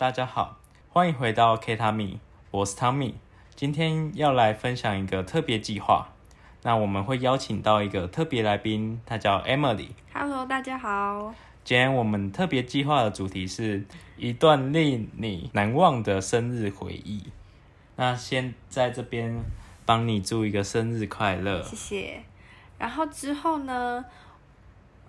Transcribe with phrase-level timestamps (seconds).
[0.00, 0.56] 大家好，
[0.88, 2.16] 欢迎回到 K Tommy，，
[2.50, 3.16] 我是汤米。
[3.54, 6.08] 今天要来分享一个特别计划，
[6.62, 9.88] 那我们会邀请到一个特别来宾，他叫 Emily。
[10.14, 11.34] Hello，大家好。
[11.64, 13.84] 今天我们特别计划的主题是
[14.16, 17.24] 一段令你难忘的生日回忆。
[17.96, 19.38] 那先在这边
[19.84, 22.22] 帮你祝一个生日快乐，谢谢。
[22.78, 24.02] 然后之后呢，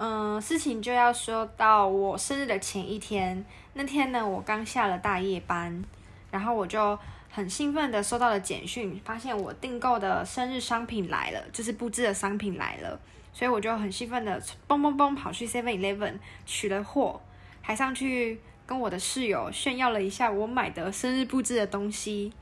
[0.03, 3.45] 嗯、呃，事情就要说到我生日的前一天。
[3.75, 5.83] 那天呢，我刚下了大夜班，
[6.31, 6.97] 然后我就
[7.29, 12.99] 很兴奋的收到了简讯，发现我订购的生日商品来了，就是布置的商品来了，
[13.31, 16.15] 所以我就很兴奋的嘣嘣嘣跑去 Seven Eleven
[16.47, 17.21] 取了货，
[17.61, 22.33] 还上去跟我的室友炫耀了一下我买的生日布置的东西。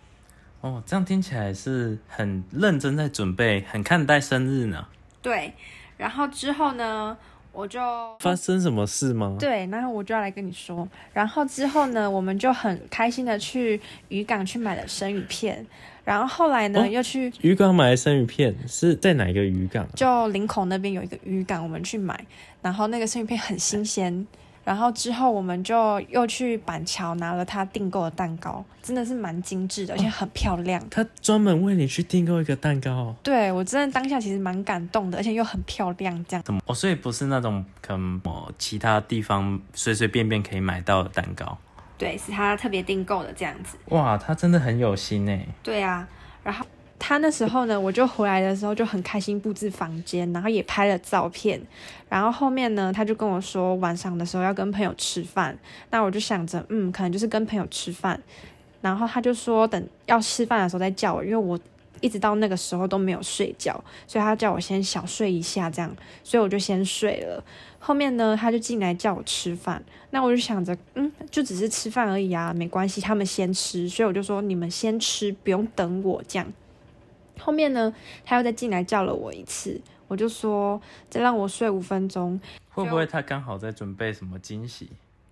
[0.62, 4.88] 哦，这样听起来是很认真在准备，很看待生日呢。
[5.22, 5.54] 对，
[5.98, 7.18] 然后之后呢，
[7.52, 7.80] 我就
[8.20, 9.36] 发生什么事吗？
[9.40, 10.88] 对，然后我就要来跟你说。
[11.14, 15.66] 然后之后呢，我们就很开心的去渔港去买了生鱼片。
[16.06, 19.88] 然后后来呢，哦、又去渔港买了生鱼片，是在哪一个渔港？
[19.96, 22.26] 就林口那边有一个渔港，我们去买。
[22.62, 24.26] 然后那个生鱼片很新鲜。
[24.70, 30.80] 然后之后我们就又去板桥拿了他订购的蛋糕，真的是蛮精致的，而且很漂亮。
[30.80, 36.44] 哦、他专门为你去订购一个蛋糕，对，我真的当下其实蛮感动的，而且又很漂亮，这样。
[36.44, 36.62] 怎么？
[36.68, 38.22] 哦，所以不是那种可能
[38.60, 41.58] 其他地方随随便便可以买到的蛋糕。
[41.98, 43.76] 对，是他特别订购的这样子。
[43.86, 45.48] 哇，他真的很有心哎。
[45.64, 46.08] 对啊，
[46.44, 46.64] 然后。
[47.00, 51.60] 他那时候呢，我就回来的时候就很开心布置房间，然后也拍了照片。
[52.10, 55.58] 然后后面呢，他就跟我说晚上的时候要跟朋友吃饭。
[55.90, 58.22] 那我就想着，嗯，可能就是跟朋友吃饭。
[58.82, 61.58] 然后他就说等要吃饭的时候再叫我，因为我
[62.02, 65.96] 一直到那个时候都没有睡觉，所以他叫我先小睡一下这样。
[66.24, 67.44] 所以我就先睡了。
[67.80, 69.82] 后面呢，他就进来叫我吃饭。
[70.12, 73.88] 那我就想着，嗯，就只是吃饭而已啊，没关系，他们先吃。
[73.88, 76.46] 所以我就说你们先吃，不用等我这样。
[77.40, 77.94] 后面呢，
[78.26, 82.40] 他又再进来叫了我一次，我就说再让我睡五分钟。
[82.72, 84.90] 会不会他刚好在准备什么惊喜？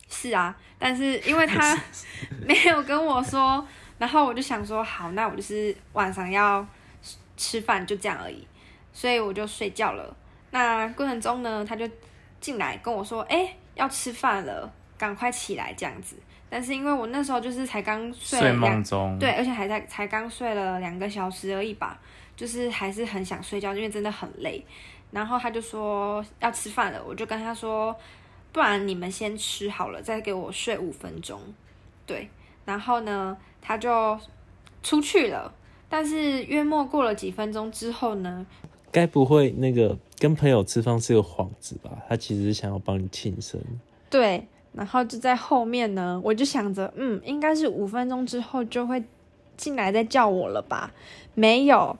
[0.09, 1.77] 是啊，但是因为他
[2.45, 3.65] 没有跟我说，
[3.97, 6.65] 然后我就想说好，那我就是晚上要
[7.35, 8.47] 吃饭，就这样而已，
[8.93, 10.15] 所以我就睡觉了。
[10.51, 11.87] 那过程中呢，他就
[12.39, 16.15] 进来跟我说，哎，要吃饭了，赶快起来这样子。
[16.49, 21.99] 但是因为我那时候就是才刚睡两，睡梦中，对，而且还在才刚睡了两个小时而已吧，
[22.35, 24.63] 就是还是很想睡觉，因为真的很累。
[25.11, 27.95] 然后他就说要吃饭了，我就跟他说，
[28.51, 31.39] 不然你们先吃好了，再给我睡五分钟。
[32.05, 32.29] 对，
[32.65, 34.19] 然后呢，他就
[34.81, 35.53] 出去了。
[35.89, 38.45] 但是约莫过了几分钟之后呢，
[38.91, 41.91] 该不会那个跟朋友吃饭是个幌子吧？
[42.09, 43.61] 他其实是想要帮你庆生。
[44.09, 44.47] 对。
[44.77, 49.03] 然后就在后面呢，我就想着，嗯，应该是五分钟之后就会
[49.57, 50.91] 进来再叫我了吧？
[51.33, 51.97] 没有，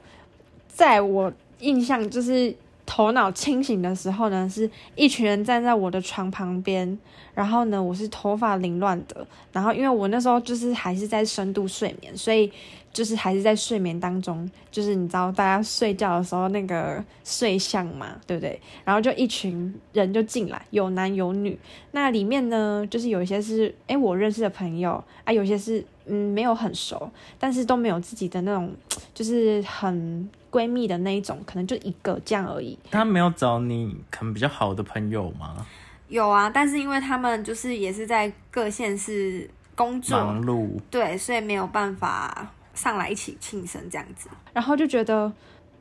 [0.69, 2.55] 在我印象就是
[2.85, 6.97] 头脑清醒的时候呢，是一群人站在我的床旁边，
[7.33, 12.51] 然后呢，我是头发凌乱的，然后因为我那时候就是还是在深度睡眠，所以。
[12.97, 18.59] 就是还是在睡眠当中，就是你知道大家睡觉的时候那个睡相嘛，对不对？
[18.83, 21.55] 然后就一群人就进来，有男有女。
[21.91, 28.75] 那里面呢，就是有一些是哎我认识的朋友啊，有些是嗯没有很熟，但是都没有自己的那种，
[29.13, 32.75] 就是很闺蜜的那一种，可能就一个这样而已。
[32.89, 35.63] 他没有找你可能比较好的朋友吗？
[36.07, 42.53] 有啊，但是因为他们就是也是在各县市工作忙碌，对，所以没有办法。
[42.77, 45.29] 上来一起庆生这样子，然后就觉得，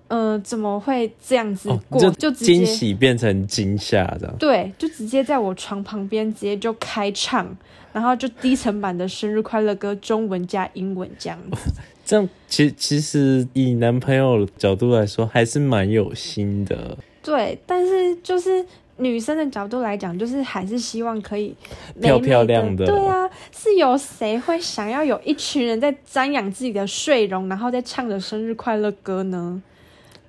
[0.09, 2.03] 呃，怎么会这样子过？
[2.03, 4.35] 哦、就惊喜变成惊吓这样。
[4.39, 7.55] 对，就直接在我床旁边直接就开唱，
[7.93, 11.71] 然后就低沉版的生日快乐歌，中文加英文这样子。
[11.71, 11.75] 哦、
[12.05, 16.97] 这样其实其实以男朋友角度来说，还是蛮有心的。
[17.23, 18.65] 对，但是就是。
[18.99, 21.55] 女生的角度来讲，就是还是希望可以
[21.95, 22.87] 美美漂漂亮的。
[22.87, 29.63] 对啊，是有谁会想要有一群人在瞻仰自己的睡容，然后在唱着生日快乐歌呢？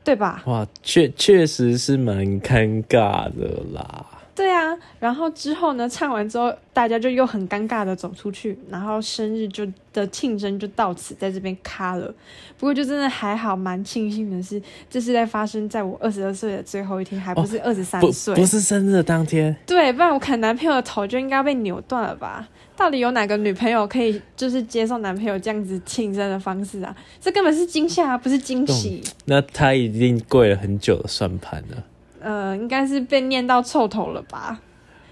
[0.03, 0.41] 对吧？
[0.45, 4.05] 哇，确确实是蛮尴尬的啦。
[4.37, 12.13] 对啊，然后之后呢，唱完之后，大家就又很尴尬的走出去，然后生日就的庆生就到此在这边卡了。
[12.55, 19.55] 不过就真的还好，蛮庆幸的是，这是在发生在我二十二岁的最后一天，还不是二十三岁，不是生日的当天。
[19.65, 22.47] 对，不然我看男朋友的头就应该被扭断了吧？
[22.75, 26.95] 到底有哪个女朋友可以就是接受男朋友这样子庆生的方式啊？
[27.19, 29.01] 这根本是惊吓，不是惊喜。
[29.25, 31.83] 那他一定跪了很久的算盘了。
[32.27, 34.59] 呃，应该是被念到臭头了吧？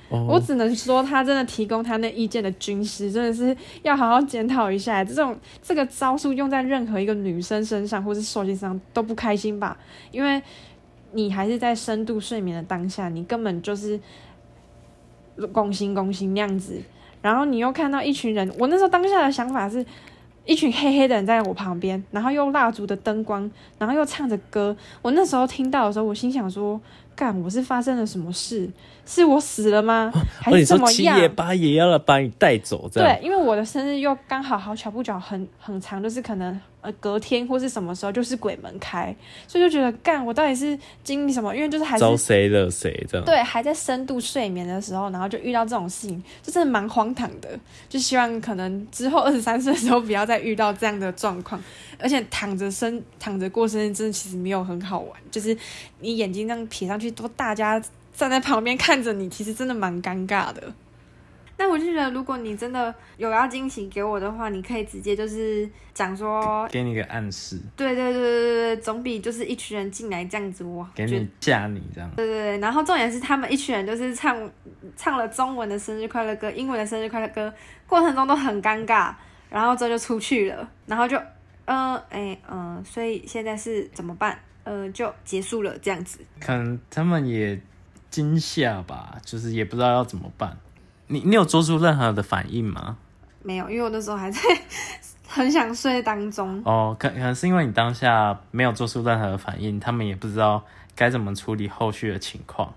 [0.09, 5.01] 哦、我只能说，他真的提供他那意见的军师，真的是要好好检讨一下。
[5.01, 5.33] 这种
[5.63, 9.77] 这个招数用在任何一个女生身上，或是受精上都不开心吧？
[10.11, 10.41] 因为
[11.13, 13.97] 你还是在深度睡眠的当下，你根本就是
[15.53, 16.81] 拱心拱心那样子。
[17.21, 19.85] 然后你又看到一群人，我那时候当下的想法是。
[20.47, 24.77] 一群黑黑的人在我旁边，然后用蜡烛的灯光，然后又唱着歌。
[25.01, 26.79] 我那时候听到的时候，我心想说
[27.15, 28.69] ：“干，我是发生了什么事？
[29.05, 30.11] 是我死了吗？
[30.39, 33.17] 还是怎么样？”七爷八爷要来把你带走，这样。
[33.19, 36.59] 对，因为我的生日又刚好好巧不巧很很长，就是可能。
[36.85, 39.05] 呃，隔天或是什么时候，就是鬼门开，
[39.47, 41.51] 所以就觉得干，我到底是经历什么？
[41.55, 43.25] 因为就是还是招谁惹谁这样。
[43.25, 47.59] 对，还在深度睡眠的时候，然后就遇到这种事情，就真的蛮荒唐的。
[47.89, 51.59] 就希望可能之后二十三岁的时候不要再遇到这样的状况。
[51.97, 55.19] 而且躺着生躺着过生日，真的其实没有很好玩。
[55.31, 55.57] 就是
[56.01, 57.81] 你眼睛这样撇上去，都大家
[58.13, 60.61] 站在旁边看着你，其实真的蛮尴尬的。
[61.57, 67.57] 那我就觉得，如果你真的有要惊喜给我的话，你可以直接就是讲说，给你一个暗示。
[67.77, 72.11] 对对对对对，总比就是一群人进来这样子我给你吓你这样。
[72.13, 74.37] 对对对，然后重点是他们一群人就是唱
[74.97, 77.53] 唱了中文的生日快乐歌，英文的生日快乐歌，
[77.87, 79.13] 过程中都很尴尬，
[79.49, 81.17] 然后这就出去了，然后就
[81.63, 84.37] 嗯哎嗯，所以现在是怎么办？
[84.65, 86.19] 呃，就结束了这样子。
[86.41, 87.61] 可能他们也
[88.11, 90.57] 惊吓吧，就是也不知道要怎么办。
[91.07, 92.97] 你你有做出任何的反应吗？
[93.43, 94.41] 没有，因为我那时候还在
[95.27, 96.61] 很想睡当中。
[96.65, 100.65] 哦，可可能是因为你当下没有做出任何的反应，他们也不知道
[100.95, 102.73] 该怎么处理后续的情况。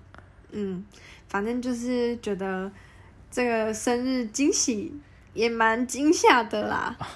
[0.50, 0.84] 嗯，
[1.26, 2.70] 反正就是觉得
[3.30, 4.94] 这个生日惊喜
[5.32, 6.94] 也蛮惊吓的啦。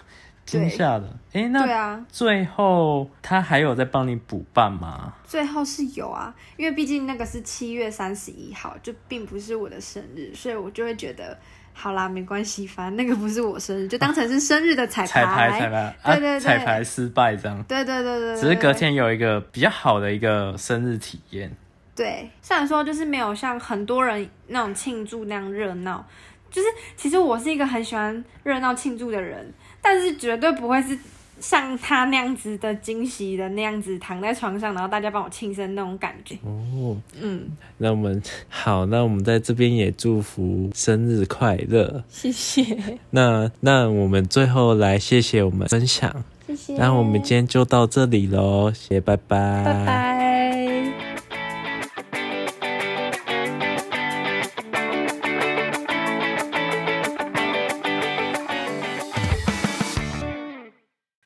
[0.45, 5.15] 惊吓的，哎，那对啊，最后他还有在帮你补办吗？
[5.25, 11.39] 最后是有啊，因为毕竟那个是七月三十一号，就并不是我的生日，所以我就会觉得，
[11.73, 21.51] 好啦，没关系，反正那个不是我生日，就当成是生日的彩排，彩排，彩排，对对对，彩排失败这样，对对对对，只是隔天有一个比较好的一个生日体验。
[21.95, 26.05] 对，虽然说就是没有像很多人那种庆祝那样热闹，
[26.51, 29.53] 就是其实我是一个很喜欢热闹庆祝的人。
[29.83, 30.97] 但是绝对不会是
[31.41, 36.37] 像他那样子的惊喜的那样子躺在床上，然后大家帮我庆生那种感觉。
[36.45, 37.43] 哦，嗯，
[37.79, 42.65] 那我们好，那我们在这边也祝福生日快乐，谢谢。
[43.11, 46.77] 那那我们最后来谢谢我们分享，谢谢。
[46.77, 50.22] 那我们今天就到这里喽，谢谢，拜拜，拜拜。